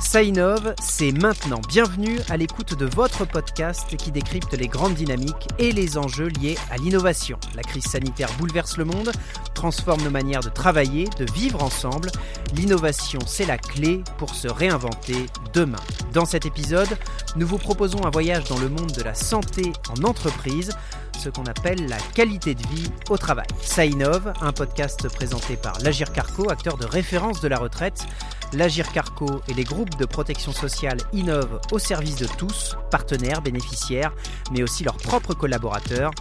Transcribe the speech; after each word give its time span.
Ça 0.00 0.22
innove, 0.22 0.74
c'est 0.80 1.12
maintenant. 1.12 1.60
Bienvenue 1.68 2.18
à 2.30 2.38
l'écoute 2.38 2.78
de 2.78 2.86
votre 2.86 3.26
podcast 3.26 3.94
qui 3.96 4.10
décrypte 4.10 4.54
les 4.54 4.68
grandes 4.68 4.94
dynamiques 4.94 5.48
et 5.58 5.70
les 5.72 5.98
enjeux 5.98 6.28
liés 6.28 6.56
à 6.70 6.78
l'innovation. 6.78 7.38
La 7.54 7.62
crise 7.62 7.84
sanitaire 7.84 8.30
bouleverse 8.38 8.78
le 8.78 8.86
monde, 8.86 9.12
transforme 9.54 10.02
nos 10.02 10.10
manières 10.10 10.40
de 10.40 10.48
travailler, 10.48 11.04
de 11.18 11.30
vivre 11.32 11.62
ensemble. 11.62 12.10
L'innovation, 12.54 13.18
c'est 13.26 13.44
la 13.44 13.58
clé 13.58 14.02
pour 14.16 14.34
se 14.34 14.48
réinventer 14.48 15.26
demain. 15.52 15.76
Dans 16.14 16.24
cet 16.24 16.46
épisode, 16.46 16.96
nous 17.36 17.46
vous 17.46 17.58
proposons 17.58 18.06
un 18.06 18.10
voyage 18.10 18.44
dans 18.44 18.58
le 18.58 18.70
monde 18.70 18.92
de 18.92 19.02
la 19.02 19.14
santé 19.14 19.72
en 19.90 20.04
entreprise 20.04 20.72
ce 21.18 21.28
qu'on 21.28 21.44
appelle 21.44 21.86
la 21.88 21.98
qualité 22.14 22.54
de 22.54 22.66
vie 22.68 22.90
au 23.10 23.18
travail. 23.18 23.46
Ça 23.60 23.84
innove, 23.84 24.32
un 24.40 24.52
podcast 24.52 25.08
présenté 25.08 25.56
par 25.56 25.78
l'Agir 25.80 26.12
Carco, 26.12 26.48
acteur 26.50 26.76
de 26.78 26.86
référence 26.86 27.40
de 27.40 27.48
la 27.48 27.58
retraite. 27.58 28.06
L'Agir 28.52 28.90
Carco 28.92 29.42
et 29.48 29.54
les 29.54 29.64
groupes 29.64 29.96
de 29.96 30.06
protection 30.06 30.52
sociale 30.52 30.98
innovent 31.12 31.60
au 31.72 31.78
service 31.78 32.16
de 32.16 32.26
tous, 32.26 32.76
partenaires, 32.90 33.42
bénéficiaires, 33.42 34.12
mais 34.52 34.62
aussi 34.62 34.84
leurs 34.84 34.96
propres 34.96 35.34
collaborateurs. 35.34 36.12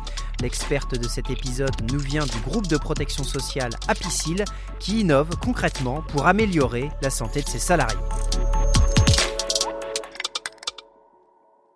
L'experte 0.42 1.00
de 1.00 1.08
cet 1.08 1.30
épisode 1.30 1.76
nous 1.92 2.00
vient 2.00 2.26
du 2.26 2.40
groupe 2.40 2.68
de 2.68 2.78
protection 2.78 3.24
sociale 3.24 3.72
Apicil 3.88 4.44
qui 4.80 5.02
innove 5.02 5.30
concrètement 5.38 6.04
pour 6.10 6.28
améliorer 6.28 6.90
la 7.02 7.10
santé 7.10 7.42
de 7.42 7.48
ses 7.48 7.60
salariés. 7.60 7.98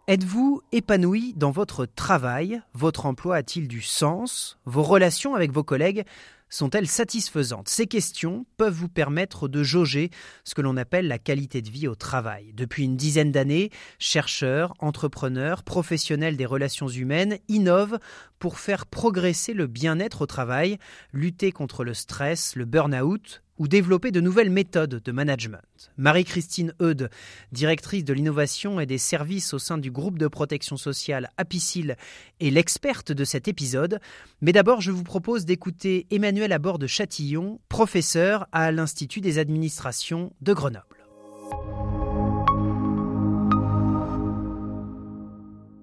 Êtes-vous 0.08 0.64
épanoui 0.72 1.34
dans 1.38 1.52
votre 1.52 1.86
travail? 1.86 2.60
Votre 2.74 3.06
emploi 3.06 3.36
a-t-il 3.36 3.68
du 3.68 3.82
sens? 3.82 4.58
Vos 4.66 4.82
relations 4.82 5.36
avec 5.36 5.52
vos 5.52 5.64
collègues 5.64 6.06
sont-elles 6.50 6.88
satisfaisantes? 6.88 7.70
Ces 7.70 7.86
questions 7.86 8.48
peuvent 8.58 8.74
vous 8.74 8.90
permettre 8.90 9.48
de 9.48 9.62
jauger 9.62 10.10
ce 10.44 10.56
que 10.56 10.62
l'on 10.62 10.76
appelle 10.76 11.08
la 11.08 11.20
qualité 11.20 11.62
de 11.62 11.70
vie 11.70 11.88
au 11.88 11.94
travail. 11.94 12.52
Depuis 12.56 12.84
une 12.84 12.98
dizaine 12.98 13.32
d'années, 13.32 13.70
chercheurs, 14.00 14.74
entrepreneurs, 14.80 15.62
professionnels 15.62 16.36
des 16.36 16.48
relations 16.48 16.90
humaines 16.90 17.38
innovent 17.48 18.00
pour 18.40 18.58
faire 18.58 18.88
progresser 18.88 19.54
le 19.54 19.68
bien-être 19.68 20.24
au 20.24 20.26
travail, 20.26 20.80
lutter 21.14 21.52
contre 21.52 21.84
le 21.84 21.94
stress, 21.94 22.56
le 22.56 22.66
burn-out 22.66 23.44
ou 23.62 23.68
développer 23.68 24.10
de 24.10 24.22
nouvelles 24.22 24.50
méthodes 24.50 25.04
de 25.06 25.12
management. 25.12 25.92
Marie-Christine 25.96 26.74
Eudes, 26.82 27.12
directrice 27.52 28.04
de 28.04 28.12
l'innovation 28.12 28.80
et 28.80 28.88
des 28.88 28.98
services 28.98 29.54
au 29.54 29.60
sein 29.60 29.78
du 29.78 29.92
groupe 29.92 30.18
de 30.18 30.28
protection 30.28 30.78
sociale 30.78 31.30
Apicil, 31.38 31.96
est 32.40 32.50
l'experte 32.50 33.12
de 33.12 33.24
cet 33.24 33.48
épisode. 33.48 34.00
Mais 34.42 34.52
d'abord, 34.52 34.82
je 34.82 34.90
vous 34.90 35.04
propose 35.04 35.46
d'écouter 35.46 36.08
Emmanuel 36.10 36.54
Abord 36.54 36.80
de 36.80 36.88
Châtillon, 36.88 37.60
professeur 37.70 38.48
à 38.52 38.72
l'Institut 38.72 39.22
des 39.22 39.38
administrations 39.38 40.34
de 40.42 40.54
Grenoble. 40.54 40.98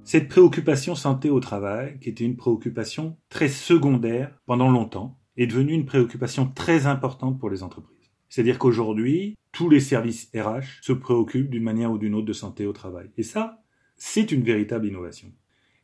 Cette 0.03 0.29
préoccupation 0.29 0.97
santé 0.97 1.31
au 1.31 1.39
travail, 1.39 2.01
qui 2.01 2.09
était 2.09 2.25
une 2.25 2.37
préoccupation 2.37 3.19
très 3.29 3.49
secondaire 3.49 4.33
pendant 4.47 4.71
longtemps, 4.71 5.18
est 5.39 5.47
devenue 5.47 5.73
une 5.73 5.87
préoccupation 5.87 6.47
très 6.47 6.87
importante 6.87 7.39
pour 7.39 7.49
les 7.49 7.63
entreprises. 7.63 7.97
C'est-à-dire 8.29 8.59
qu'aujourd'hui, 8.59 9.37
tous 9.53 9.71
les 9.71 9.81
services 9.81 10.31
RH 10.35 10.83
se 10.83 10.93
préoccupent 10.93 11.49
d'une 11.49 11.63
manière 11.63 11.91
ou 11.91 11.97
d'une 11.97 12.15
autre 12.15 12.27
de 12.27 12.33
santé 12.35 12.67
au 12.67 12.73
travail. 12.73 13.09
Et 13.17 13.23
ça, 13.23 13.63
c'est 13.97 14.33
une 14.33 14.43
véritable 14.43 14.87
innovation. 14.87 15.33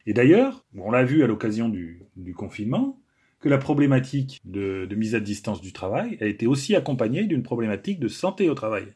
Et 0.06 0.12
d'ailleurs, 0.12 0.66
on 0.76 0.90
l'a 0.90 1.04
vu 1.04 1.22
à 1.22 1.26
l'occasion 1.26 1.70
du, 1.70 2.06
confinement, 2.36 3.00
que 3.40 3.48
la 3.48 3.58
problématique 3.58 4.40
de, 4.44 4.86
de, 4.88 4.96
mise 4.96 5.14
à 5.14 5.20
distance 5.20 5.60
du 5.60 5.72
travail 5.72 6.18
a 6.20 6.26
été 6.26 6.46
aussi 6.46 6.74
accompagnée 6.74 7.24
d'une 7.24 7.42
problématique 7.42 8.00
de 8.00 8.08
santé 8.08 8.50
au 8.50 8.54
travail. 8.54 8.92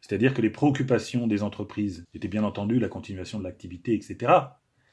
C'est-à-dire 0.00 0.34
que 0.34 0.42
les 0.42 0.50
préoccupations 0.50 1.26
des 1.26 1.42
entreprises 1.42 2.04
étaient 2.14 2.28
bien 2.28 2.44
entendu 2.44 2.78
la 2.78 2.88
continuation 2.88 3.38
de 3.38 3.44
l'activité, 3.44 3.94
etc. 3.94 4.32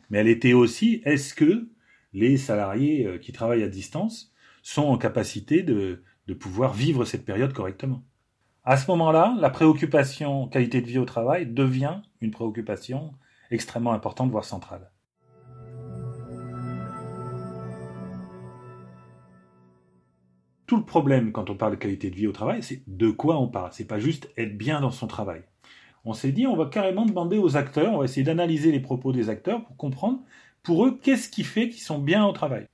Mais 0.10 0.18
elle 0.18 0.28
était 0.28 0.54
aussi, 0.54 1.02
est-ce 1.06 1.34
que 1.34 1.68
les 2.14 2.38
salariés 2.38 3.06
euh, 3.06 3.18
qui 3.18 3.32
travaillent 3.32 3.64
à 3.64 3.70
distance 3.70 4.33
sont 4.64 4.84
en 4.84 4.98
capacité 4.98 5.62
de, 5.62 6.02
pouvoir 6.40 6.74
vivre 6.74 7.06
cette 7.06 7.26
période 7.26 7.54
correctement. 7.54 8.02
À 8.64 8.78
ce 8.78 8.90
moment-là, 8.90 9.36
la 9.40 9.50
préoccupation 9.50 10.48
qualité 10.48 10.82
de 10.82 10.88
vie 10.88 10.98
au 10.98 11.06
travail 11.06 11.46
devient 11.46 12.02
une 12.22 12.32
préoccupation 12.32 13.14
extrêmement 13.52 13.92
importante, 13.92 14.32
voire 14.32 14.46
centrale. 14.46 14.90
Tout 20.66 20.78
le 20.78 20.86
problème 20.86 21.34
quand 21.34 21.50
on 21.50 21.56
parle 21.56 21.74
de 21.74 21.78
qualité 21.78 22.10
de 22.10 22.16
vie 22.16 22.26
au 22.26 22.32
travail, 22.32 22.64
c'est 22.64 22.82
de 22.88 23.12
quoi 23.12 23.38
on 23.38 23.50
parle. 23.50 23.72
C'est 23.74 23.86
pas 23.86 24.00
juste 24.00 24.32
être 24.38 24.58
bien 24.58 24.80
dans 24.80 24.92
son 24.92 25.08
travail. 25.08 25.44
On 26.06 26.14
s'est 26.14 26.32
dit, 26.32 26.48
on 26.48 26.56
va 26.56 26.66
carrément 26.66 27.06
demander 27.06 27.38
aux 27.38 27.58
acteurs, 27.58 27.94
on 27.94 28.00
va 28.00 28.06
essayer 28.06 28.24
d'analyser 28.24 28.72
les 28.72 28.80
propos 28.80 29.12
des 29.12 29.30
acteurs 29.30 29.64
pour 29.66 29.76
comprendre 29.76 30.22
pour 30.64 30.86
eux 30.86 30.98
qu'est-ce 31.02 31.30
qui 31.30 31.44
fait 31.44 31.68
qu'ils 31.68 31.82
sont 31.82 32.00
bien 32.00 32.26
au 32.26 32.32
travail. 32.32 32.68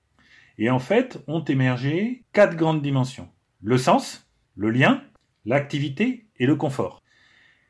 Et 0.60 0.70
en 0.70 0.80
fait, 0.80 1.24
ont 1.28 1.44
émergé 1.44 2.26
quatre 2.34 2.58
grandes 2.58 2.82
dimensions. 2.82 3.30
Le 3.62 3.78
sens, 3.78 4.30
le 4.56 4.70
lien, 4.70 5.02
l'activité 5.46 6.28
et 6.38 6.46
le 6.46 6.58
confort. 6.58 7.02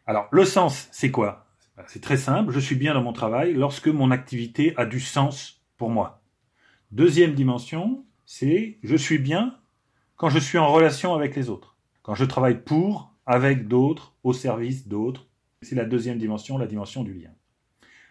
Alors, 0.08 0.28
le 0.32 0.44
sens, 0.44 0.90
c'est 0.92 1.12
quoi? 1.12 1.46
C'est 1.88 2.02
très 2.02 2.18
simple, 2.18 2.52
je 2.52 2.60
suis 2.60 2.76
bien 2.76 2.96
dans 2.96 3.04
mon 3.04 3.14
travail 3.14 3.54
lorsque 3.54 3.88
mon 3.88 4.10
activité 4.10 4.74
a 4.76 4.86
du 4.86 5.00
sens 5.00 5.62
pour 5.78 5.92
moi. 5.92 6.24
Deuxième 6.92 7.36
dimension, 7.36 8.04
c'est 8.26 8.80
je 8.84 8.96
suis 8.96 9.20
bien 9.20 9.56
quand 10.16 10.30
je 10.30 10.40
suis 10.40 10.58
en 10.58 10.68
relation 10.68 11.14
avec 11.14 11.36
les 11.36 11.50
autres. 11.50 11.78
Quand 12.02 12.16
je 12.16 12.26
travaille 12.26 12.60
pour, 12.64 13.14
avec 13.28 13.68
d'autres, 13.68 14.16
au 14.24 14.34
service 14.34 14.88
d'autres. 14.88 15.28
C'est 15.62 15.76
la 15.76 15.86
deuxième 15.86 16.18
dimension, 16.18 16.58
la 16.58 16.66
dimension 16.66 17.04
du 17.04 17.14
lien. 17.14 17.30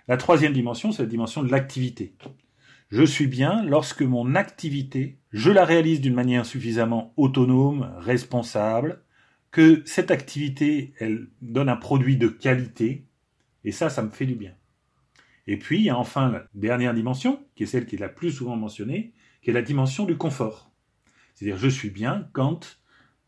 La 0.06 0.16
troisième 0.16 0.52
dimension, 0.52 0.92
c'est 0.92 1.02
la 1.02 1.08
dimension 1.08 1.42
de 1.42 1.50
l'activité. 1.50 2.14
Je 2.88 3.02
suis 3.02 3.26
bien 3.26 3.62
lorsque 3.64 4.00
mon 4.00 4.34
activité, 4.34 5.18
je 5.30 5.50
la 5.50 5.66
réalise 5.66 6.00
d'une 6.00 6.14
manière 6.14 6.46
suffisamment 6.46 7.12
autonome, 7.18 7.94
responsable, 7.98 9.02
que 9.50 9.82
cette 9.84 10.10
activité, 10.10 10.94
elle 10.98 11.28
donne 11.42 11.68
un 11.68 11.76
produit 11.76 12.16
de 12.16 12.28
qualité, 12.28 13.06
et 13.64 13.72
ça, 13.72 13.90
ça 13.90 14.02
me 14.02 14.10
fait 14.10 14.24
du 14.24 14.36
bien. 14.36 14.54
Et 15.46 15.58
puis, 15.58 15.78
il 15.78 15.84
y 15.84 15.90
a 15.90 15.98
enfin 15.98 16.30
la 16.30 16.46
dernière 16.54 16.94
dimension, 16.94 17.44
qui 17.54 17.64
est 17.64 17.66
celle 17.66 17.84
qui 17.84 17.96
est 17.96 18.00
la 18.00 18.08
plus 18.08 18.32
souvent 18.32 18.56
mentionnée, 18.56 19.12
qui 19.42 19.50
est 19.50 19.54
la 19.54 19.62
dimension 19.62 20.06
du 20.06 20.16
confort. 20.16 20.70
C'est-à-dire, 21.34 21.58
je 21.58 21.68
suis 21.68 21.90
bien 21.90 22.28
quand, 22.32 22.78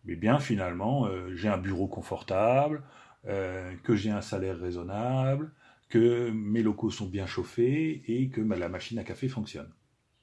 eh 0.08 0.16
bien, 0.16 0.38
finalement, 0.38 1.06
euh, 1.06 1.34
j'ai 1.34 1.48
un 1.48 1.58
bureau 1.58 1.86
confortable, 1.86 2.82
euh, 3.26 3.74
que 3.84 3.94
j'ai 3.94 4.10
un 4.10 4.22
salaire 4.22 4.58
raisonnable, 4.58 5.52
que 5.90 6.30
mes 6.30 6.62
locaux 6.62 6.90
sont 6.90 7.06
bien 7.06 7.26
chauffés 7.26 8.02
et 8.06 8.30
que 8.30 8.40
la 8.40 8.68
machine 8.68 8.98
à 8.98 9.04
café 9.04 9.28
fonctionne. 9.28 9.70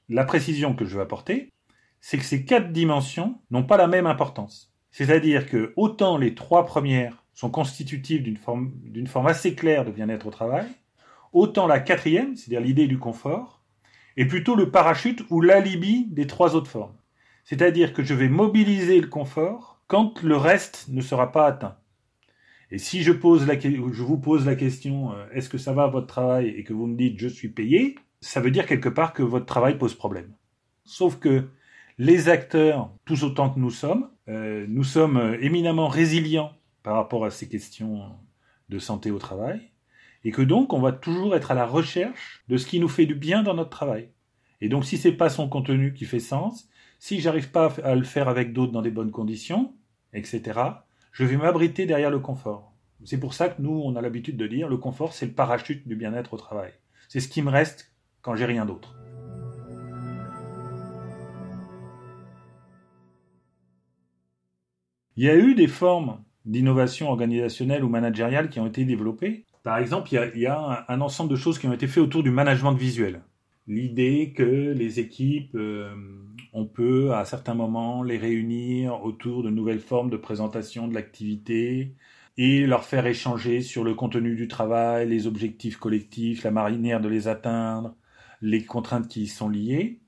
La 0.10 0.24
précision 0.24 0.74
que 0.74 0.86
je 0.86 0.96
veux 0.96 1.02
apporter, 1.02 1.52
c'est 2.02 2.18
que 2.18 2.24
ces 2.24 2.46
quatre 2.46 2.72
dimensions 2.72 3.40
n'ont 3.52 3.66
pas 3.66 3.78
la 3.78 3.88
même 3.88 4.08
importance. 4.08 4.74
C'est-à-dire 4.92 5.46
que 5.46 5.74
autant 5.76 6.18
les 6.18 6.34
trois 6.34 6.66
premières 6.66 7.24
sont 7.34 7.52
constitutives 7.52 8.24
d'une 8.24 8.38
forme, 9.08 9.28
assez 9.28 9.54
claire 9.54 9.86
de 9.86 9.92
bien-être 9.92 10.26
au 10.26 10.32
travail, 10.32 10.66
autant 11.34 11.68
la 11.68 11.80
quatrième, 11.80 12.36
c'est-à-dire 12.36 12.62
l'idée 12.62 12.88
du 12.88 12.98
confort, 12.98 13.62
est 14.16 14.26
plutôt 14.26 14.56
le 14.56 14.72
parachute 14.72 15.24
ou 15.30 15.42
l'alibi 15.42 16.08
des 16.10 16.26
trois 16.26 16.56
autres 16.56 16.72
formes. 16.72 16.96
C'est-à-dire 17.44 17.94
que 17.94 18.04
je 18.04 18.14
vais 18.14 18.30
mobiliser 18.30 19.00
le 19.00 19.08
confort 19.08 19.82
quand 19.88 20.24
le 20.24 20.38
reste 20.38 20.88
ne 20.90 21.02
sera 21.02 21.32
pas 21.32 21.46
atteint. 21.46 21.78
Et 22.70 22.78
si 22.78 23.04
je, 23.04 23.12
pose 23.12 23.48
la, 23.48 23.58
je 23.60 24.04
vous 24.04 24.18
pose 24.18 24.46
la 24.46 24.56
question 24.56 25.14
euh, 25.14 25.26
est-ce 25.32 25.50
que 25.50 25.58
ça 25.58 25.74
va 25.74 25.88
votre 25.88 26.08
travail 26.08 26.50
et 26.50 26.64
que 26.64 26.74
vous 26.74 26.88
me 26.88 26.98
dites 26.98 27.20
je 27.20 27.28
suis 27.28 27.50
payé, 27.50 27.96
ça 28.20 28.42
veut 28.42 28.52
dire 28.52 28.66
quelque 28.66 28.90
part 28.90 29.14
que 29.14 29.24
votre 29.24 29.46
travail 29.46 29.78
pose 29.78 29.96
problème. 29.96 30.34
Sauf 30.84 31.18
que 31.18 31.48
les 31.98 32.30
acteurs, 32.30 32.92
tous 33.06 33.24
autant 33.24 33.50
que 33.50 33.60
nous 33.60 33.72
sommes, 33.72 34.10
euh, 34.28 34.66
nous 34.68 34.84
sommes 34.84 35.18
euh, 35.18 35.38
éminemment 35.42 35.88
résilients 35.88 36.54
par 36.84 36.96
rapport 36.96 37.26
à 37.26 37.32
ces 37.32 37.48
questions 37.48 38.04
de 38.70 38.80
santé 38.80 39.12
au 39.12 39.18
travail, 39.18 39.72
et 40.24 40.32
que 40.32 40.42
donc 40.42 40.74
on 40.74 40.82
va 40.82 40.92
toujours 40.92 41.36
être 41.36 41.52
à 41.52 41.56
la 41.56 41.66
recherche 41.66 42.44
de 42.50 42.58
ce 42.58 42.68
qui 42.68 42.80
nous 42.80 42.90
fait 42.90 43.06
du 43.06 43.16
bien 43.16 43.44
dans 43.44 43.54
notre 43.54 43.70
travail. 43.70 44.10
Et 44.60 44.70
donc 44.70 44.86
si 44.86 44.98
c'est 44.98 45.12
pas 45.14 45.30
son 45.30 45.48
contenu 45.48 45.94
qui 45.94 46.06
fait 46.06 46.20
sens, 46.20 46.70
si 47.00 47.20
j'arrive 47.20 47.52
pas 47.52 47.74
à 47.84 47.96
le 47.96 48.04
faire 48.04 48.28
avec 48.28 48.54
d'autres 48.54 48.72
dans 48.72 48.82
des 48.82 48.92
bonnes 48.92 49.12
conditions, 49.12 49.74
etc., 50.14 50.60
je 51.18 51.26
vais 51.26 51.36
m'abriter 51.36 51.88
derrière 51.88 52.12
le 52.12 52.20
confort. 52.20 52.74
C'est 53.04 53.20
pour 53.20 53.34
ça 53.34 53.50
que 53.50 53.60
nous, 53.60 53.82
on 53.84 53.96
a 53.96 54.02
l'habitude 54.02 54.38
de 54.38 54.46
dire 54.46 54.70
le 54.70 54.78
confort, 54.78 55.14
c'est 55.14 55.26
le 55.26 55.32
parachute 55.32 55.88
du 55.88 55.96
bien-être 55.96 56.36
au 56.36 56.38
travail. 56.38 56.72
C'est 57.10 57.20
ce 57.20 57.28
qui 57.28 57.42
me 57.42 57.50
reste 57.50 57.92
quand 58.22 58.36
j'ai 58.36 58.46
rien 58.46 58.68
d'autre. 58.68 58.96
Il 65.16 65.24
y 65.24 65.30
a 65.30 65.36
eu 65.36 65.56
des 65.56 65.66
formes 65.66 66.24
d'innovation 66.46 67.10
organisationnelle 67.10 67.84
ou 67.84 67.90
managériale 67.90 68.52
qui 68.52 68.60
ont 68.60 68.68
été 68.68 68.86
développées. 68.86 69.46
Par 69.64 69.80
exemple, 69.80 70.10
il 70.14 70.40
y 70.40 70.46
a, 70.46 70.86
un, 70.88 71.02
ensemble 71.02 71.32
de 71.32 71.36
choses 71.36 71.58
qui 71.58 71.66
ont 71.66 71.74
été 71.74 71.88
faites 71.88 72.04
autour 72.04 72.22
du 72.22 72.30
management 72.30 72.74
visuel. 72.74 73.24
L'idée 73.68 74.34
que 74.36 74.72
les 74.72 75.00
équipes, 75.00 75.56
euh, 75.56 75.94
on 76.54 76.66
peut 76.66 77.14
à 77.14 77.26
certains 77.26 77.54
moments 77.54 78.02
les 78.04 78.18
réunir 78.18 79.04
autour 79.04 79.44
de 79.44 79.50
nouvelles 79.50 79.80
formes 79.80 80.10
de 80.10 80.18
présentation 80.18 80.88
de 80.88 80.94
l'activité 80.94 81.94
et 82.38 82.66
leur 82.66 82.84
faire 82.84 83.06
échanger 83.06 83.62
sur 83.62 83.84
le 83.84 83.94
contenu 83.94 84.36
du 84.36 84.48
travail, 84.48 85.10
les 85.10 85.28
objectifs 85.28 85.78
collectifs, 85.78 86.44
la 86.44 86.52
manière 86.52 87.02
de 87.02 87.10
les 87.10 87.28
atteindre, 87.28 87.96
les 88.42 88.64
contraintes 88.64 89.08
qui 89.08 89.24
y 89.24 89.28
sont 89.28 89.50
liées, 89.50 90.00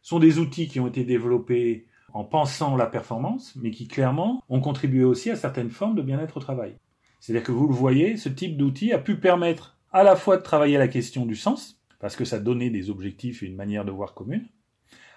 sont 0.00 0.18
des 0.18 0.38
outils 0.38 0.68
qui 0.68 0.80
ont 0.80 0.86
été 0.86 1.04
développés 1.04 1.86
en 2.12 2.22
pensant 2.24 2.76
la 2.76 2.86
performance, 2.86 3.56
mais 3.56 3.72
qui 3.72 3.88
clairement 3.88 4.42
ont 4.48 4.60
contribué 4.60 5.02
aussi 5.02 5.30
à 5.30 5.36
certaines 5.36 5.70
formes 5.70 5.96
de 5.96 6.02
bien-être 6.02 6.36
au 6.36 6.40
travail. 6.40 6.76
C'est-à-dire 7.18 7.44
que 7.44 7.52
vous 7.52 7.66
le 7.66 7.74
voyez, 7.74 8.16
ce 8.16 8.28
type 8.28 8.56
d'outil 8.56 8.92
a 8.92 8.98
pu 8.98 9.16
permettre 9.16 9.76
à 9.92 10.04
la 10.04 10.14
fois 10.14 10.36
de 10.36 10.42
travailler 10.42 10.78
la 10.78 10.88
question 10.88 11.26
du 11.26 11.34
sens, 11.34 11.80
parce 12.04 12.16
que 12.16 12.26
ça 12.26 12.38
donnait 12.38 12.68
des 12.68 12.90
objectifs 12.90 13.42
et 13.42 13.46
une 13.46 13.56
manière 13.56 13.86
de 13.86 13.90
voir 13.90 14.12
commune, 14.12 14.46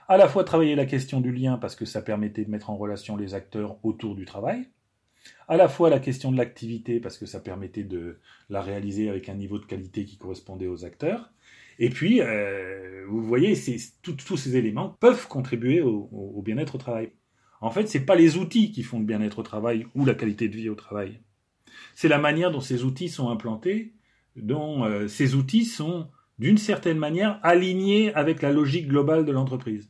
à 0.07 0.15
la 0.15 0.29
fois 0.29 0.45
travailler 0.45 0.73
la 0.73 0.85
question 0.85 1.19
du 1.19 1.33
lien, 1.33 1.57
parce 1.57 1.75
que 1.75 1.83
ça 1.83 2.01
permettait 2.01 2.45
de 2.45 2.49
mettre 2.49 2.69
en 2.69 2.77
relation 2.77 3.17
les 3.17 3.33
acteurs 3.33 3.77
autour 3.83 4.15
du 4.15 4.23
travail, 4.23 4.69
à 5.49 5.57
la 5.57 5.67
fois 5.67 5.89
la 5.89 5.99
question 5.99 6.31
de 6.31 6.37
l'activité, 6.37 7.01
parce 7.01 7.17
que 7.17 7.25
ça 7.25 7.41
permettait 7.41 7.83
de 7.83 8.21
la 8.49 8.61
réaliser 8.61 9.09
avec 9.09 9.27
un 9.27 9.33
niveau 9.33 9.59
de 9.59 9.65
qualité 9.65 10.05
qui 10.05 10.17
correspondait 10.17 10.67
aux 10.67 10.85
acteurs, 10.85 11.33
et 11.77 11.89
puis, 11.89 12.21
euh, 12.21 13.03
vous 13.09 13.21
voyez, 13.21 13.55
tous 14.01 14.37
ces 14.37 14.55
éléments 14.55 14.95
peuvent 15.01 15.27
contribuer 15.27 15.81
au, 15.81 16.41
bien-être 16.41 16.75
au 16.75 16.77
travail. 16.77 17.11
En 17.59 17.69
fait, 17.69 17.87
ce 17.87 17.97
n'est 17.97 18.05
pas 18.05 18.15
les 18.15 18.37
outils 18.37 18.71
qui 18.71 18.83
font 18.83 18.99
le 18.99 19.05
bien-être 19.05 19.39
au 19.39 19.43
travail 19.43 19.87
ou 19.93 20.05
la 20.05 20.13
qualité 20.13 20.47
de 20.47 20.55
vie 20.55 20.69
au 20.69 20.75
travail. 20.75 21.19
C'est 21.95 22.07
la 22.07 22.17
manière 22.17 22.49
dont 22.49 22.61
ces 22.61 22.85
outils 22.85 23.09
sont 23.09 23.29
implantés, 23.29 23.93
dont 24.37 24.85
euh, 24.85 25.09
ces 25.09 25.35
outils 25.35 25.65
sont, 25.65 26.07
d'une 26.39 26.57
certaine 26.57 26.97
manière, 26.97 27.39
alignés 27.43 28.13
avec 28.13 28.41
la 28.41 28.51
logique 28.51 28.87
globale 28.87 29.25
de 29.25 29.31
l'entreprise. 29.31 29.89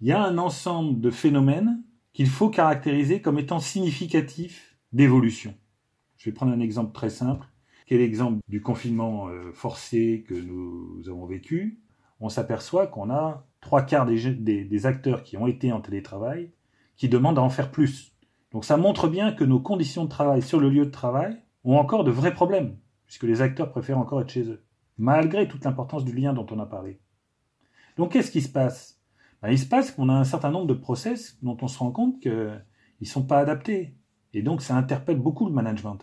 Il 0.00 0.06
y 0.06 0.12
a 0.12 0.22
un 0.22 0.38
ensemble 0.38 1.00
de 1.00 1.10
phénomènes 1.10 1.82
qu'il 2.12 2.28
faut 2.28 2.50
caractériser 2.50 3.20
comme 3.20 3.38
étant 3.38 3.60
significatifs 3.60 4.76
d'évolution. 4.92 5.54
Je 6.16 6.30
vais 6.30 6.34
prendre 6.34 6.52
un 6.52 6.60
exemple 6.60 6.92
très 6.92 7.10
simple, 7.10 7.46
qui 7.86 7.94
est 7.94 7.98
l'exemple 7.98 8.38
du 8.48 8.60
confinement 8.60 9.28
euh, 9.28 9.52
forcé 9.52 10.24
que 10.28 10.34
nous 10.34 11.02
avons 11.08 11.26
vécu? 11.26 11.80
On 12.20 12.28
s'aperçoit 12.28 12.86
qu'on 12.86 13.10
a 13.10 13.46
trois 13.60 13.82
quarts 13.82 14.06
des, 14.06 14.86
acteurs 14.86 15.22
qui 15.22 15.36
ont 15.36 15.46
été 15.46 15.72
en 15.72 15.80
télétravail 15.80 16.52
qui 16.96 17.08
demandent 17.08 17.38
à 17.38 17.42
en 17.42 17.50
faire 17.50 17.70
plus. 17.70 18.12
Donc 18.52 18.64
ça 18.64 18.76
montre 18.76 19.08
bien 19.08 19.32
que 19.32 19.44
nos 19.44 19.60
conditions 19.60 20.04
de 20.04 20.08
travail 20.08 20.42
sur 20.42 20.60
le 20.60 20.70
lieu 20.70 20.86
de 20.86 20.90
travail 20.90 21.36
ont 21.64 21.76
encore 21.76 22.04
de 22.04 22.10
vrais 22.10 22.32
problèmes, 22.32 22.78
puisque 23.06 23.24
les 23.24 23.42
acteurs 23.42 23.70
préfèrent 23.70 23.98
encore 23.98 24.20
être 24.20 24.30
chez 24.30 24.48
eux, 24.48 24.64
malgré 24.96 25.48
toute 25.48 25.64
l'importance 25.64 26.04
du 26.04 26.12
lien 26.12 26.32
dont 26.32 26.46
on 26.50 26.58
a 26.58 26.66
parlé. 26.66 27.00
Donc 27.96 28.12
qu'est-ce 28.12 28.30
qui 28.30 28.40
se 28.40 28.48
passe? 28.48 29.00
Ben, 29.42 29.50
Il 29.50 29.58
se 29.58 29.66
passe 29.66 29.90
qu'on 29.90 30.08
a 30.08 30.14
un 30.14 30.24
certain 30.24 30.50
nombre 30.50 30.66
de 30.66 30.74
process 30.74 31.38
dont 31.42 31.56
on 31.60 31.68
se 31.68 31.78
rend 31.78 31.90
compte 31.90 32.20
qu'ils 32.20 32.62
ne 33.00 33.06
sont 33.06 33.24
pas 33.24 33.38
adaptés. 33.38 33.94
Et 34.34 34.42
donc 34.42 34.62
ça 34.62 34.76
interpelle 34.76 35.18
beaucoup 35.18 35.46
le 35.46 35.52
management. 35.52 35.98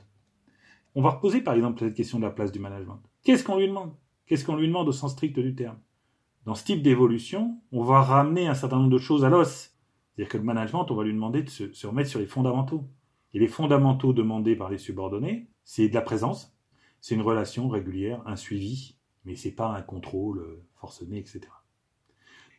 On 0.93 1.01
va 1.01 1.11
reposer 1.11 1.41
par 1.41 1.53
exemple 1.53 1.79
cette 1.79 1.93
question 1.93 2.19
de 2.19 2.23
la 2.23 2.31
place 2.31 2.51
du 2.51 2.59
management. 2.59 2.99
Qu'est-ce 3.23 3.43
qu'on 3.43 3.57
lui 3.57 3.67
demande? 3.67 3.93
Qu'est-ce 4.25 4.45
qu'on 4.45 4.55
lui 4.55 4.67
demande 4.67 4.87
au 4.87 4.91
sens 4.91 5.11
strict 5.11 5.39
du 5.39 5.55
terme? 5.55 5.77
Dans 6.45 6.55
ce 6.55 6.63
type 6.63 6.81
d'évolution, 6.81 7.59
on 7.71 7.83
va 7.83 8.01
ramener 8.01 8.47
un 8.47 8.53
certain 8.53 8.77
nombre 8.77 8.91
de 8.91 8.97
choses 8.97 9.25
à 9.25 9.29
l'os. 9.29 9.74
C'est-à-dire 10.15 10.31
que 10.31 10.37
le 10.37 10.43
management, 10.43 10.89
on 10.89 10.95
va 10.95 11.03
lui 11.03 11.13
demander 11.13 11.43
de 11.43 11.49
se, 11.49 11.87
remettre 11.87 12.09
sur 12.09 12.19
les 12.19 12.25
fondamentaux. 12.25 12.87
Et 13.33 13.39
les 13.39 13.47
fondamentaux 13.47 14.13
demandés 14.13 14.55
par 14.55 14.69
les 14.69 14.77
subordonnés, 14.77 15.47
c'est 15.65 15.89
de 15.89 15.93
la 15.93 16.01
présence, 16.01 16.55
c'est 17.01 17.15
une 17.15 17.21
relation 17.21 17.67
régulière, 17.67 18.21
un 18.25 18.37
suivi, 18.37 18.97
mais 19.25 19.35
c'est 19.35 19.51
pas 19.51 19.75
un 19.75 19.81
contrôle 19.81 20.39
euh, 20.39 20.63
forcené, 20.75 21.17
etc. 21.17 21.41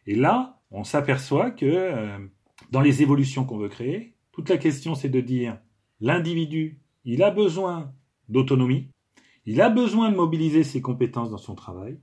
Et 0.06 0.14
là, 0.14 0.60
on 0.70 0.84
s'aperçoit 0.84 1.50
que 1.50 1.64
euh, 1.64 2.18
dans 2.70 2.82
les 2.82 3.02
évolutions 3.02 3.44
qu'on 3.44 3.56
veut 3.56 3.68
créer, 3.68 4.14
toute 4.32 4.50
la 4.50 4.58
question 4.58 4.94
c'est 4.94 5.08
de 5.08 5.20
dire 5.20 5.58
l'individu, 6.00 6.80
il 7.04 7.22
a 7.22 7.30
besoin 7.30 7.94
d'autonomie, 8.28 8.90
il 9.46 9.60
a 9.62 9.70
besoin 9.70 10.10
de 10.10 10.16
mobiliser 10.16 10.62
ses 10.62 10.82
compétences 10.82 11.30
dans 11.30 11.38
son 11.38 11.54
travail, 11.54 11.98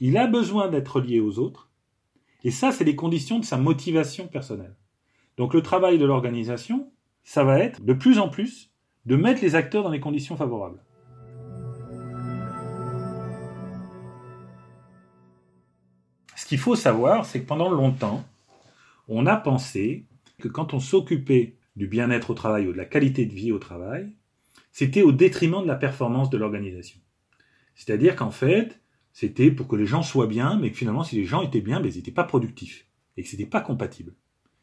il 0.00 0.18
a 0.18 0.26
besoin 0.26 0.68
d'être 0.68 1.00
lié 1.00 1.20
aux 1.20 1.38
autres, 1.38 1.70
et 2.44 2.50
ça, 2.50 2.72
c'est 2.72 2.84
les 2.84 2.94
conditions 2.94 3.38
de 3.38 3.44
sa 3.44 3.56
motivation 3.56 4.28
personnelle. 4.28 4.76
Donc 5.38 5.54
le 5.54 5.62
travail 5.62 5.98
de 5.98 6.04
l'organisation, 6.04 6.92
ça 7.24 7.42
va 7.42 7.58
être 7.58 7.82
de 7.82 7.94
plus 7.94 8.18
en 8.18 8.28
plus 8.28 8.70
de 9.06 9.16
mettre 9.16 9.42
les 9.42 9.54
acteurs 9.54 9.82
dans 9.82 9.90
les 9.90 10.00
conditions 10.00 10.36
favorables. 10.36 10.82
Ce 16.36 16.46
qu'il 16.46 16.58
faut 16.58 16.76
savoir, 16.76 17.24
c'est 17.24 17.40
que 17.40 17.46
pendant 17.46 17.70
longtemps, 17.70 18.22
on 19.08 19.24
a 19.26 19.36
pensé 19.36 20.04
que 20.38 20.48
quand 20.48 20.74
on 20.74 20.80
s'occupait 20.80 21.56
du 21.76 21.86
bien-être 21.86 22.30
au 22.30 22.34
travail 22.34 22.68
ou 22.68 22.72
de 22.72 22.76
la 22.76 22.84
qualité 22.84 23.24
de 23.24 23.32
vie 23.32 23.52
au 23.52 23.58
travail, 23.58 24.12
c'était 24.70 25.02
au 25.02 25.12
détriment 25.12 25.62
de 25.62 25.68
la 25.68 25.76
performance 25.76 26.28
de 26.28 26.36
l'organisation. 26.36 27.00
C'est-à-dire 27.74 28.16
qu'en 28.16 28.30
fait, 28.30 28.80
c'était 29.14 29.52
pour 29.52 29.68
que 29.68 29.76
les 29.76 29.86
gens 29.86 30.02
soient 30.02 30.26
bien, 30.26 30.58
mais 30.58 30.72
que 30.72 30.76
finalement, 30.76 31.04
si 31.04 31.14
les 31.14 31.24
gens 31.24 31.40
étaient 31.40 31.60
bien, 31.60 31.80
ben, 31.80 31.90
ils 31.90 31.96
n'étaient 31.96 32.10
pas 32.10 32.24
productifs 32.24 32.88
et 33.16 33.22
que 33.22 33.28
c'était 33.28 33.46
pas 33.46 33.60
compatible. 33.60 34.12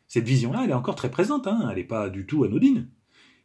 Cette 0.07 0.25
vision-là, 0.25 0.65
elle 0.65 0.71
est 0.71 0.73
encore 0.73 0.95
très 0.95 1.09
présente, 1.09 1.47
hein, 1.47 1.67
elle 1.69 1.77
n'est 1.77 1.85
pas 1.85 2.09
du 2.09 2.25
tout 2.25 2.43
anodine. 2.43 2.89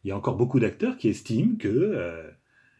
Il 0.03 0.09
y 0.09 0.11
a 0.11 0.17
encore 0.17 0.35
beaucoup 0.35 0.59
d'acteurs 0.59 0.99
qui 0.99 1.09
estiment 1.09 1.57
que, 1.57 1.69
euh, 1.69 2.29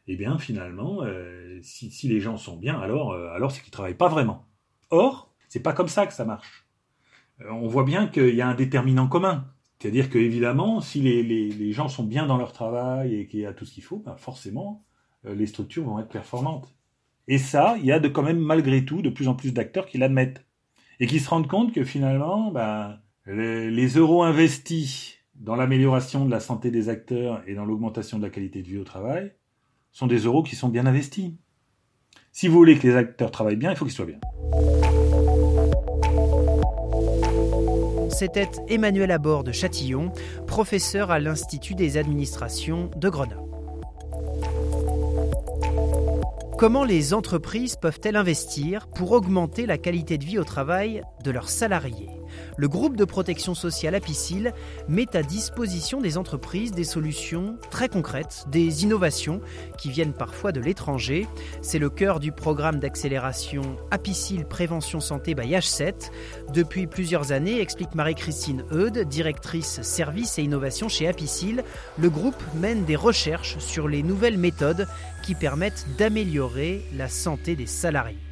eh 0.09 0.17
bien, 0.17 0.39
finalement, 0.39 1.05
euh, 1.05 1.61
si, 1.63 2.09
les 2.09 2.19
gens 2.19 2.37
sont 2.37 2.57
bien, 2.57 2.81
alors, 2.81 3.13
euh, 3.13 3.49
c'est 3.49 3.63
qu'ils 3.63 3.71
travaillent 3.71 3.95
pas 3.95 4.09
vraiment. 4.09 4.49
Or, 4.91 5.33
c'est 5.49 5.63
pas 5.63 5.73
comme 5.73 5.89
ça 5.89 6.05
que 6.07 6.13
ça 6.13 6.25
marche. 6.25 6.67
on 7.49 7.69
voit 7.69 7.85
bien 7.85 8.09
qu'il 8.09 8.35
y 8.35 8.41
a 8.41 8.49
un 8.49 8.55
déterminant 8.57 9.07
commun. 9.07 9.47
C'est-à-dire 9.79 10.11
que 10.11 10.19
évidemment, 10.19 10.81
si 10.81 11.01
les, 11.01 11.73
gens 11.73 11.89
sont 11.89 12.05
bien 12.05 12.27
dans 12.27 12.39
leur 12.39 12.53
travail 12.53 13.15
et 13.15 13.29
qu'il 13.29 13.41
y 13.41 13.47
a 13.47 13.53
tout 13.53 13.67
ce 13.67 13.75
qu'il 13.75 13.85
faut, 13.85 13.99
ben 13.99 14.17
forcément, 14.17 14.85
les 15.23 15.47
structures 15.47 15.85
vont 15.85 16.01
être 16.01 16.09
performantes. 16.09 16.77
Et 17.29 17.39
ça, 17.39 17.77
il 17.79 17.87
y 17.87 17.93
a 17.93 17.99
de, 17.99 18.09
quand 18.09 18.23
même 18.23 18.39
malgré 18.39 18.85
tout 18.85 19.03
de 19.03 19.11
plus 19.11 19.29
en 19.29 19.35
plus 19.35 19.53
d'acteurs 19.53 19.87
qui 19.87 19.99
l'admettent 19.99 20.45
et 21.01 21.07
qui 21.07 21.19
se 21.21 21.29
rendent 21.29 21.49
compte 21.49 21.73
que 21.73 21.85
finalement, 21.85 22.51
ben, 22.51 22.99
les, 23.27 23.89
euros 23.89 24.23
investis 24.23 25.19
dans 25.35 25.57
l'amélioration 25.57 26.25
de 26.25 26.31
la 26.31 26.41
santé 26.41 26.71
des 26.71 26.89
acteurs 26.89 27.43
et 27.47 27.55
dans 27.55 27.65
l'augmentation 27.65 28.19
de 28.19 28.23
la 28.23 28.31
qualité 28.31 28.63
de 28.63 28.69
vie 28.69 28.79
au 28.79 28.85
travail 28.85 29.33
sont 29.93 30.07
des 30.07 30.21
euros 30.21 30.43
qui 30.43 30.57
sont 30.57 30.69
bien 30.69 30.87
investis. 30.87 31.33
Si 32.33 32.49
vous 32.49 32.55
voulez 32.55 32.79
que 32.79 32.87
les 32.87 32.97
acteurs 32.97 33.31
travaillent 33.31 33.57
bien, 33.57 33.71
il 33.71 33.77
faut 33.77 33.85
qu'ils 33.85 33.95
soient 33.95 34.07
bien. 34.07 34.21
c'était 38.17 38.49
Emmanuel 38.69 39.11
Abord 39.11 39.45
de 39.45 39.53
Châtillon, 39.53 40.11
professeur 40.47 41.11
à 41.11 41.21
l'Institut 41.21 41.75
des 41.75 41.99
administrations 41.99 42.89
de 42.97 43.11
Grenoble. 43.11 43.46
Comment 46.59 46.85
les 46.85 47.13
entreprises 47.13 47.77
peuvent-elles 47.77 48.17
investir 48.17 48.89
pour 48.89 49.13
augmenter 49.13 49.67
la 49.67 49.77
qualité 49.77 50.17
de 50.17 50.25
vie 50.25 50.39
au 50.39 50.45
travail 50.45 51.03
de 51.23 51.31
leurs 51.31 51.51
salariés? 51.51 52.09
Le 52.57 52.69
groupe 52.69 52.97
de 52.97 53.05
protection 53.05 53.55
sociale 53.55 53.95
Apicil 53.95 54.53
met 54.89 55.17
à 55.17 55.23
disposition 55.23 56.01
des 56.01 56.19
entreprises 56.19 56.73
des 56.73 56.85
solutions 56.85 57.57
très 57.71 57.89
concrètes, 57.89 58.45
des 58.51 58.85
innovations 58.85 59.41
qui 59.79 59.91
viennent 59.91 60.13
parfois 60.13 60.53
de 60.53 60.61
l'étranger. 60.61 61.27
C'est 61.63 61.79
le 61.79 61.91
cœur 61.91 62.21
du 62.21 62.33
programme 62.33 62.79
d'accélération 62.79 63.77
Apicil 63.91 64.45
Prévention 64.47 65.01
Santé 65.01 65.35
by 65.35 65.53
H7. 65.53 66.11
Depuis 66.53 66.87
plusieurs 66.87 67.33
années, 67.33 67.61
explique 67.61 67.95
Marie-Christine 67.95 68.65
Eudes, 68.73 69.09
directrice 69.09 69.83
service 69.83 70.39
et 70.39 70.43
innovation 70.43 70.89
chez 70.89 71.09
Apicil, 71.09 71.65
le 71.99 72.11
groupe 72.11 72.43
mène 72.55 72.85
des 72.85 72.97
recherches 72.97 73.59
sur 73.59 73.89
les 73.89 74.03
nouvelles 74.03 74.39
méthodes 74.39 74.87
qui 75.23 75.35
permettent 75.35 75.87
d'améliorer 75.99 76.83
la 76.95 77.09
santé 77.09 77.57
des 77.57 77.67
salariés. 77.67 78.26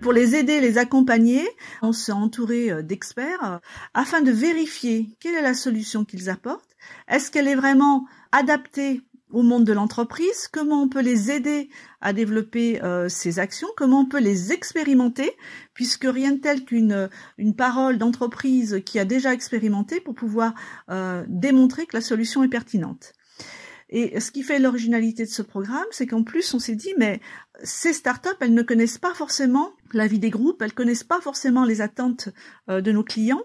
Pour 0.00 0.14
les 0.14 0.34
aider, 0.34 0.60
les 0.60 0.78
accompagner, 0.78 1.46
on 1.82 1.92
s'est 1.92 2.12
entouré 2.12 2.70
euh, 2.70 2.82
d'experts 2.82 3.44
euh, 3.44 3.58
afin 3.92 4.22
de 4.22 4.30
vérifier 4.30 5.10
quelle 5.20 5.34
est 5.34 5.42
la 5.42 5.52
solution 5.52 6.06
qu'ils 6.06 6.30
apportent. 6.30 6.74
Est-ce 7.06 7.30
qu'elle 7.30 7.46
est 7.46 7.54
vraiment 7.54 8.06
adaptée 8.32 9.02
au 9.30 9.42
monde 9.42 9.64
de 9.64 9.74
l'entreprise, 9.74 10.48
comment 10.50 10.82
on 10.82 10.88
peut 10.88 11.02
les 11.02 11.30
aider 11.30 11.68
à 12.00 12.14
développer 12.14 12.82
euh, 12.82 13.10
ces 13.10 13.38
actions, 13.38 13.68
comment 13.76 14.00
on 14.00 14.06
peut 14.06 14.20
les 14.20 14.52
expérimenter, 14.52 15.30
puisque 15.74 16.06
rien 16.06 16.32
de 16.32 16.40
tel 16.40 16.64
qu'une 16.64 17.10
une 17.36 17.54
parole 17.54 17.98
d'entreprise 17.98 18.80
qui 18.84 18.98
a 18.98 19.04
déjà 19.04 19.34
expérimenté 19.34 20.00
pour 20.00 20.14
pouvoir 20.14 20.54
démontrer 21.28 21.86
que 21.86 21.96
la 21.96 22.00
solution 22.00 22.42
est 22.42 22.48
pertinente. 22.48 23.12
Et 23.90 24.18
ce 24.18 24.30
qui 24.30 24.42
fait 24.42 24.58
l'originalité 24.58 25.24
de 25.24 25.30
ce 25.30 25.42
programme, 25.42 25.86
c'est 25.90 26.06
qu'en 26.06 26.22
plus, 26.22 26.54
on 26.54 26.58
s'est 26.58 26.76
dit, 26.76 26.94
mais 26.96 27.20
ces 27.62 27.92
startups, 27.92 28.28
elles 28.40 28.54
ne 28.54 28.62
connaissent 28.62 28.98
pas 28.98 29.14
forcément 29.14 29.72
la 29.94 30.06
vie 30.06 30.18
des 30.18 30.30
groupes, 30.30 30.62
elles 30.62 30.72
connaissent 30.72 31.04
pas 31.04 31.20
forcément 31.20 31.64
les 31.64 31.80
attentes 31.80 32.28
euh, 32.68 32.80
de 32.80 32.92
nos 32.92 33.04
clients. 33.04 33.42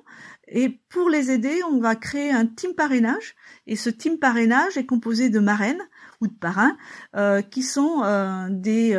Et 0.47 0.79
pour 0.89 1.09
les 1.09 1.31
aider, 1.31 1.59
on 1.71 1.79
va 1.79 1.95
créer 1.95 2.31
un 2.31 2.45
team 2.45 2.73
parrainage. 2.75 3.35
Et 3.65 3.75
ce 3.75 3.89
team 3.89 4.19
parrainage 4.19 4.77
est 4.77 4.85
composé 4.85 5.29
de 5.29 5.39
marraines 5.39 5.81
ou 6.21 6.27
de 6.27 6.33
parrains, 6.33 6.77
qui 7.49 7.63
sont 7.63 8.03
des 8.51 8.95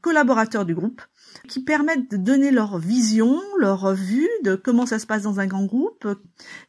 collaborateurs 0.00 0.64
du 0.64 0.74
groupe 0.74 1.02
qui 1.46 1.62
permettent 1.62 2.10
de 2.10 2.16
donner 2.16 2.50
leur 2.50 2.78
vision, 2.78 3.40
leur 3.58 3.94
vue 3.94 4.28
de 4.44 4.54
comment 4.54 4.86
ça 4.86 4.98
se 4.98 5.06
passe 5.06 5.22
dans 5.22 5.40
un 5.40 5.46
grand 5.46 5.64
groupe. 5.64 6.06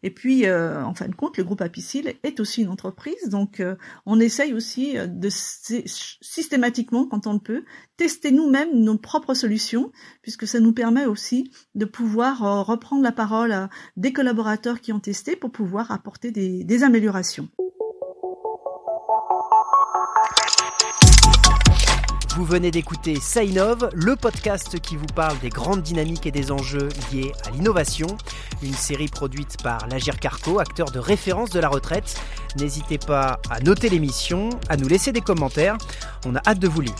Et 0.03 0.11
puis, 0.11 0.45
euh, 0.45 0.83
en 0.83 0.93
fin 0.93 1.07
de 1.07 1.15
compte, 1.15 1.38
le 1.38 1.43
groupe 1.43 1.61
Apicil 1.61 2.15
est 2.23 2.39
aussi 2.39 2.61
une 2.61 2.69
entreprise, 2.69 3.29
donc 3.29 3.59
euh, 3.59 3.75
on 4.05 4.19
essaye 4.19 4.53
aussi 4.53 4.95
de 4.95 5.29
systématiquement, 5.29 7.05
quand 7.05 7.27
on 7.27 7.33
le 7.33 7.39
peut, 7.39 7.63
tester 7.97 8.31
nous-mêmes 8.31 8.73
nos 8.73 8.97
propres 8.97 9.33
solutions, 9.33 9.91
puisque 10.21 10.47
ça 10.47 10.59
nous 10.59 10.73
permet 10.73 11.05
aussi 11.05 11.51
de 11.75 11.85
pouvoir 11.85 12.45
euh, 12.45 12.61
reprendre 12.61 13.03
la 13.03 13.11
parole 13.11 13.51
à 13.51 13.69
des 13.97 14.13
collaborateurs 14.13 14.81
qui 14.81 14.93
ont 14.93 14.99
testé 14.99 15.35
pour 15.35 15.51
pouvoir 15.51 15.91
apporter 15.91 16.31
des, 16.31 16.63
des 16.63 16.83
améliorations. 16.83 17.49
Vous 22.39 22.46
venez 22.46 22.72
d'écouter 22.72 23.19
Sainov, 23.19 23.89
le 23.93 24.15
podcast 24.15 24.79
qui 24.79 24.96
vous 24.96 25.05
parle 25.13 25.38
des 25.39 25.50
grandes 25.50 25.81
dynamiques 25.81 26.25
et 26.25 26.31
des 26.31 26.53
enjeux 26.53 26.88
liés 27.12 27.34
à 27.46 27.50
l'innovation. 27.50 28.08
Une 28.63 28.74
série 28.74 29.10
produite 29.10 29.62
par 29.62 29.86
l'Agir 29.89 30.17
Carco, 30.22 30.58
acteur 30.58 30.89
de 30.89 31.00
référence 31.00 31.50
de 31.50 31.60
la 31.60 31.67
retraite. 31.67 32.17
N'hésitez 32.58 32.98
pas 32.98 33.41
à 33.50 33.60
noter 33.60 33.89
l'émission, 33.89 34.51
à 34.69 34.77
nous 34.77 34.88
laisser 34.88 35.12
des 35.12 35.19
commentaires. 35.19 35.77
On 36.25 36.34
a 36.34 36.39
hâte 36.48 36.60
de 36.60 36.69
vous 36.69 36.79
lire. 36.79 36.96